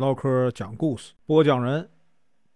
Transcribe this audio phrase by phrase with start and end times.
[0.00, 1.86] 唠嗑讲故事，播讲人：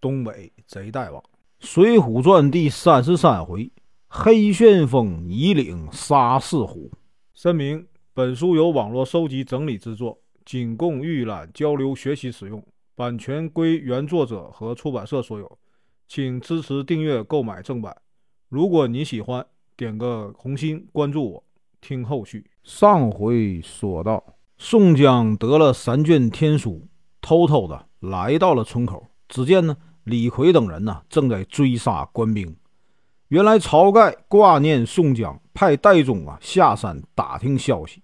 [0.00, 1.20] 东北贼大王，
[1.58, 3.68] 《水浒传》第三十三回：
[4.06, 6.88] 黑旋风一领杀四虎。
[7.34, 7.84] 声明：
[8.14, 15.58] 本书由网络收集整理制作，仅供预览、交流、学习使用，版权归原作者和出版社所有，
[16.06, 17.96] 请支持订阅、购买正版。
[18.48, 19.44] 如果你喜欢，
[19.76, 21.44] 点个红心，关注我，
[21.80, 22.48] 听后续。
[22.62, 26.86] 上回说到，宋江得了三卷天书，
[27.22, 29.06] 偷偷的来到了村口。
[29.28, 29.74] 只见呢，
[30.04, 32.54] 李逵等人呢正在追杀官兵。
[33.28, 38.02] 原来晁盖挂念宋江，派戴宗啊下山打听消息。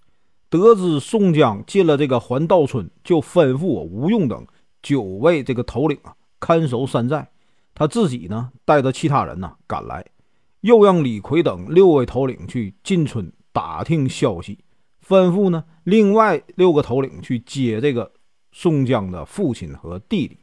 [0.49, 4.47] 得知宋江进了这个环道村，就吩咐吴用等
[4.81, 7.29] 九位这个头领啊看守山寨，
[7.75, 10.07] 他自己呢带着其他人呢赶来，
[10.63, 13.31] 又让李逵等六位头领去进村。
[13.51, 14.61] 打听消息，
[15.05, 18.13] 吩咐呢，另外六个头领去接这个
[18.53, 20.39] 宋江的父亲和弟弟。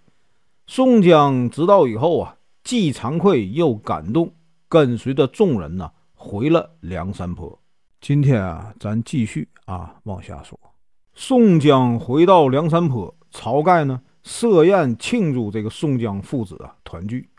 [0.67, 4.33] 宋江知道以后啊，既惭愧又感动，
[4.67, 7.59] 跟随着众人呢回了梁山坡。
[8.01, 10.59] 今天啊，咱继续啊往下说。
[11.13, 17.29] 宋江回到梁山坡，晁盖呢设宴庆祝这个宋江父子啊团聚。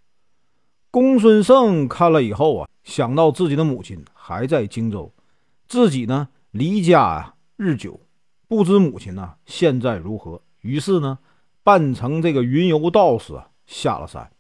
[0.90, 5.12] 公孙胜看了以后啊，想到自己的母亲还在荆州。
[5.68, 8.00] 自己呢，离家啊日久，
[8.46, 10.40] 不知母亲呢现在如何。
[10.66, 11.20] 于是呢，
[11.62, 14.32] 扮成这个云游道士啊，下了山，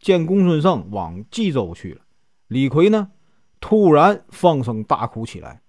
[0.00, 2.00] 见公孙胜往冀州去了。
[2.48, 3.12] 李逵呢，
[3.60, 5.62] 突然放声大哭起来。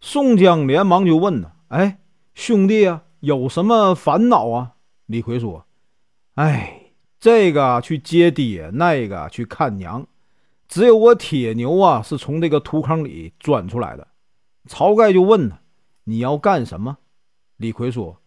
[0.00, 1.98] 宋江连忙就问呢：“哎，
[2.34, 4.72] 兄弟啊，有什么烦恼啊？”
[5.06, 5.66] 李逵说
[6.34, 10.06] ：“哎，这个去接爹，那个去看娘，
[10.66, 14.08] 只有我铁牛啊，是从这个土坑里钻出来的。”
[14.68, 15.60] 晁盖就问他
[16.04, 16.98] ：“你要干什么？”
[17.58, 18.20] 李逵说：“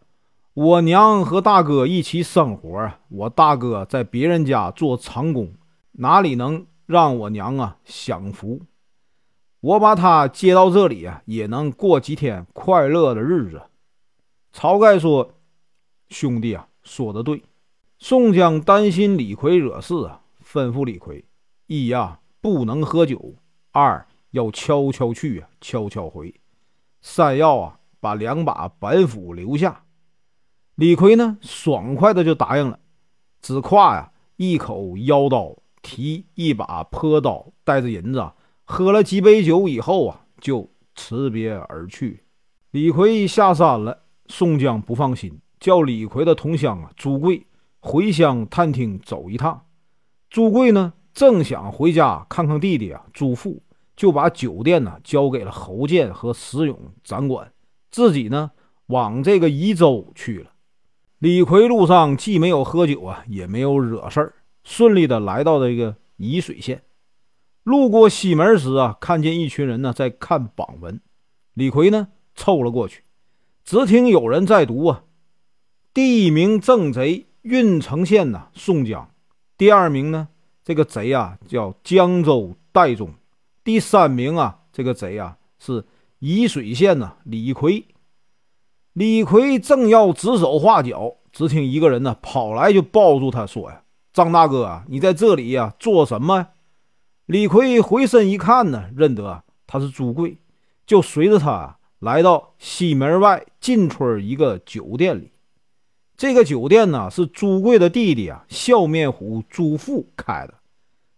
[0.56, 5.54] 我娘和大哥一起生活，我大哥在别人家做长工，
[5.92, 8.62] 哪里能让我娘啊享福？
[9.60, 13.64] 我把他接到这里啊，也能过几天快乐的日子。”
[14.56, 15.34] 晁盖说
[16.08, 17.44] ：“兄弟啊，说的对。”
[18.00, 21.26] 宋江担心李逵惹事啊，吩咐李逵
[21.68, 23.18] ：“一呀，不能喝酒；
[23.72, 26.34] 二。”要悄悄去啊，悄悄回。
[27.02, 29.85] 三要啊，把两把板斧留下。
[30.76, 32.80] 李逵呢，爽快的就答应了，
[33.42, 38.32] 只挎呀一口腰刀，提一把坡刀，带着银子，
[38.66, 42.24] 喝了几杯酒以后啊，就辞别而去。
[42.72, 47.48] 李逵下山了，宋江不放心，叫李逵的同乡啊朱贵
[47.80, 49.66] 回乡探听走一趟。
[50.30, 53.62] 朱贵呢，正想回家看看弟弟啊朱富。
[53.96, 57.50] 就把酒店呢交给了侯健和石勇掌管，
[57.90, 58.52] 自己呢
[58.88, 60.52] 往这个宜州去了。
[61.20, 64.34] 李逵路上既没有喝酒啊，也没有惹事儿，
[64.64, 66.84] 顺利的来到了这个沂水县。
[67.64, 71.02] 路过西门时啊，看见一群人呢在看榜文，
[71.54, 73.04] 李逵呢凑了过去，
[73.64, 75.04] 只听有人在读啊：
[75.94, 79.10] 第一名正贼郓城县呐宋江，
[79.58, 80.28] 第二名呢
[80.64, 83.10] 这个贼啊叫江州戴宗。
[83.64, 85.86] 第三名啊，这个贼啊是
[86.20, 87.86] 沂水县呐李逵。
[88.96, 93.82] 李逵正要指手画脚，只听一个人呢跑来就抱住他说：“呀，
[94.14, 96.48] 张大哥啊，你在这里呀做什么？”
[97.28, 100.38] 李逵回身一看呢，认得他是朱贵，
[100.88, 105.34] 就随着他来到西门外进村一个酒店里。
[106.16, 110.54] 这个酒店呢是朱贵的弟弟啊笑面虎朱富开的。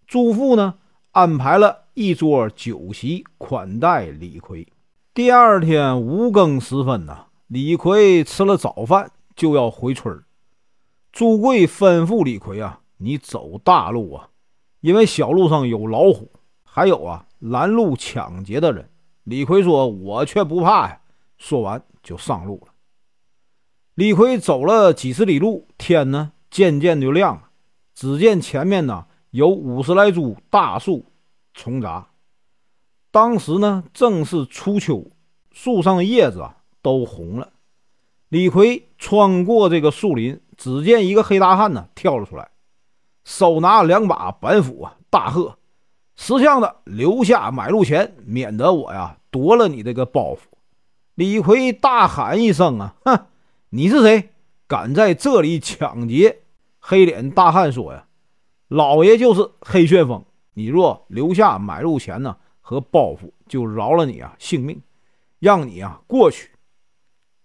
[0.08, 0.74] 朱富呢
[1.12, 1.84] 安排了。
[1.94, 4.68] 一桌酒席款待李逵。
[5.16, 10.22] 第二天五更时分呐，李逵吃了早饭就要回村
[11.14, 14.30] 朱贵吩咐李逵啊：“你走大路啊，
[14.82, 16.30] 因为小路上有老虎，
[16.64, 18.90] 还有啊拦路抢劫的人。”
[19.24, 21.02] 李逵说：“我却不怕呀。”
[21.40, 22.74] 说完就上路了。
[23.96, 27.50] 李逵走了几十里路，天呢渐渐就亮了。
[27.96, 31.06] 只见前面呢有五十来株大树。
[31.54, 32.10] 重杂，
[33.10, 35.10] 当时呢正是初秋，
[35.52, 37.52] 树上的叶子啊都红了。
[38.30, 42.50] 李逵穿过这个树林，只见一个黑大汉呢跳了出来，
[43.26, 45.58] 手拿两把板斧啊，大喝
[46.16, 50.40] ：“识相的留下买路钱，免得我呀夺了你这个包袱。”
[51.16, 53.26] 李逵大喊一声：“啊，哼！
[53.72, 54.30] 你是谁？
[54.66, 56.40] 敢在这里抢劫？”
[56.80, 58.06] 黑脸大汉说：“呀，
[58.70, 60.24] 老爷就是黑旋风。”
[60.56, 64.82] 你若留下买路钱呢和包袱，就饶了你啊性命，
[65.40, 66.52] 让你啊过去。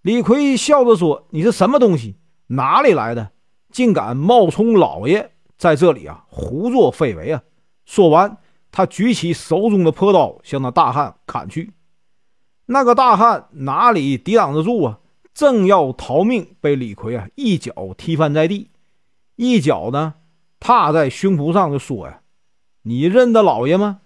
[0.03, 2.17] 李逵笑着说：“你是什么东西？
[2.49, 3.31] 哪里来的？
[3.71, 7.43] 竟敢冒充老爷在这里啊胡作非为啊！
[7.85, 8.37] 说完，
[8.73, 11.73] 他举起手中的破刀，向那大汉砍去。
[12.67, 14.99] 那个大汉哪里抵挡得住啊？
[15.33, 18.71] 正要逃命，被李逵啊一脚踢翻在地，
[19.37, 20.15] 一脚呢
[20.59, 22.23] 踏在胸脯上，就说呀
[22.83, 24.01] ：“你认得老爷吗？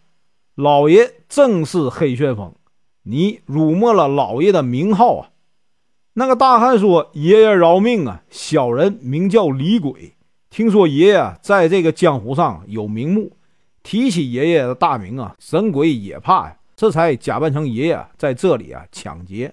[0.55, 2.55] 老爷正是黑旋风，
[3.05, 5.31] 你辱没了老爷的名号啊！”
[6.19, 8.23] 那个大汉说：“爷爷饶命啊！
[8.31, 10.15] 小人名叫李鬼，
[10.49, 13.33] 听说爷爷在这个江湖上有名目，
[13.83, 19.53] 提起爷爷的大名啊，神鬼也怕呀，这才假扮成爷爷在这里啊抢劫。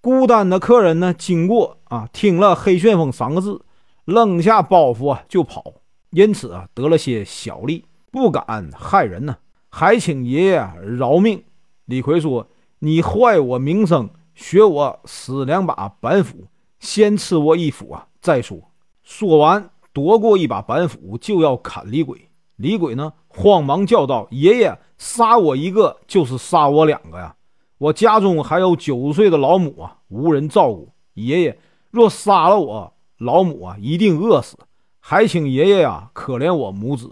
[0.00, 3.60] 孤单的客人呢，经过啊，听了‘黑旋风’三个字，
[4.06, 5.62] 扔下包袱啊就跑，
[6.08, 9.36] 因此啊得了些小利，不敢害人呢，
[9.68, 11.44] 还请爷爷饶命。”
[11.84, 12.48] 李逵说
[12.80, 16.46] ：“你坏我名声。”学我使两把板斧，
[16.78, 18.06] 先吃我一斧啊！
[18.20, 18.70] 再说。
[19.02, 22.28] 说完，夺过一把板斧，就要砍李鬼。
[22.56, 27.34] 李鬼呢，慌忙叫道：“爷爷，杀我一个就是杀我两个呀！
[27.78, 30.92] 我家中还有九岁的老母啊，无人照顾。
[31.14, 31.58] 爷爷
[31.90, 34.58] 若杀了我，老母啊，一定饿死。
[35.00, 37.10] 还请爷爷呀，可怜我母子。”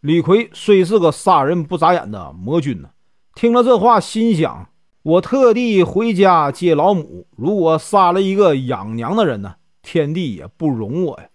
[0.00, 2.90] 李逵虽是个杀人不眨眼的魔君呢，
[3.34, 4.68] 听了这话，心想。
[5.04, 11.28] 我特地回家接老母，如果杀了一个养娘的人呢，天地也不容我呀。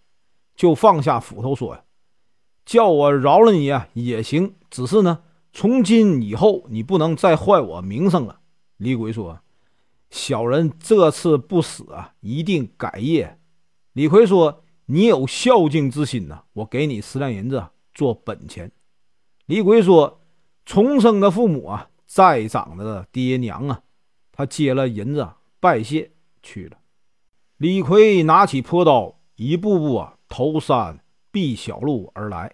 [0.55, 1.83] 就放下斧头说呀
[2.65, 5.19] ：“叫我饶了你啊也行，只是呢，
[5.53, 8.39] 从今以后你不能再坏我名声了。”
[8.77, 9.39] 李鬼说
[10.09, 13.37] ：“小人这次不死啊，一定改业。”
[13.93, 17.63] 李逵说：“你有孝敬之心呐，我给你十两银子
[17.93, 18.71] 做本钱。”
[19.45, 20.21] 李鬼说
[20.65, 23.83] ：“重生的父母啊。”在长的爹娘啊，
[24.31, 25.29] 他接了银子
[25.59, 26.11] 拜谢
[26.41, 26.79] 去了。
[27.57, 32.51] 李逵拿起破刀，一步步啊头山避小路而来。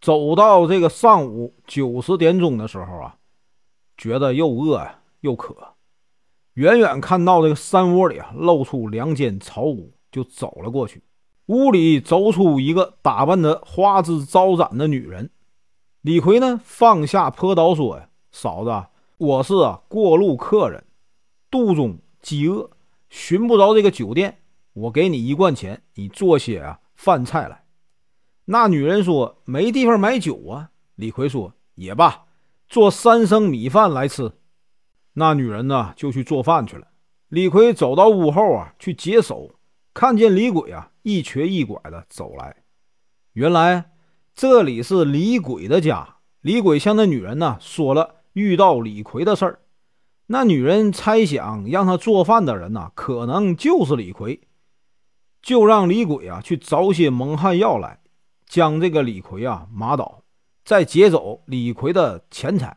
[0.00, 3.18] 走到这个上午九十点钟的时候啊，
[3.96, 4.84] 觉得又饿
[5.20, 5.74] 又渴，
[6.54, 11.04] 远远看到这个山窝里啊露出两间草屋，就走了过去。
[11.46, 15.30] 屋里走出一个打扮的花枝招展的女人。
[16.00, 18.08] 李逵呢放下破刀说呀。
[18.38, 19.54] 嫂子，我是
[19.88, 20.84] 过路客人，
[21.50, 22.70] 肚中饥饿，
[23.08, 24.42] 寻不着这个酒店。
[24.74, 27.64] 我给你一贯钱，你做些啊饭菜来。
[28.44, 30.70] 那女人说没地方买酒啊。
[30.96, 32.26] 李逵说也罢，
[32.68, 34.30] 做三升米饭来吃。
[35.14, 36.88] 那女人呢就去做饭去了。
[37.28, 39.52] 李逵走到屋后啊去解手，
[39.94, 42.54] 看见李鬼啊一瘸一拐的走来。
[43.32, 43.92] 原来
[44.34, 46.16] 这里是李鬼的家。
[46.42, 48.15] 李鬼向那女人呢说了。
[48.36, 49.60] 遇到李逵的事儿，
[50.26, 54.40] 那女人猜想让他做饭的人呐，可能就是李逵，
[55.40, 57.98] 就让李鬼啊去找些蒙汗药来，
[58.46, 60.20] 将这个李逵啊麻倒，
[60.66, 62.76] 再劫走李逵的钱财。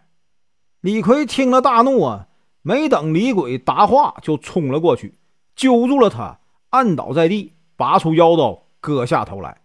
[0.79, 2.29] 李逵听了大怒啊，
[2.61, 5.17] 没等李鬼答话，就冲了过去，
[5.57, 6.39] 揪住了他，
[6.69, 9.61] 按倒在地，拔出腰刀割下头来。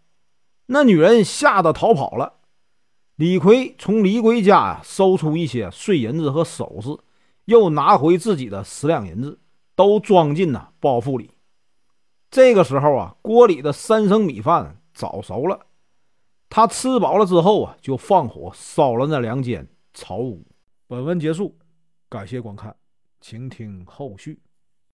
[0.67, 2.33] 那女人吓得逃跑了。
[3.17, 6.99] 李逵从李鬼家呀搜出一些碎银子和首饰，
[7.45, 9.39] 又拿回自己的十两银子，
[9.77, 11.31] 都装进了包袱里。
[12.29, 15.67] 这个时候啊，锅里的三升米饭早熟了。
[16.51, 20.45] 他吃饱了之后啊，就放火烧了那两间草屋。
[20.89, 21.57] 本文结束，
[22.09, 22.75] 感谢观看，
[23.21, 24.41] 请听后续。